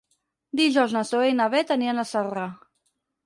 [0.59, 2.47] Dijous na Zoè i na Bet aniran a Celrà.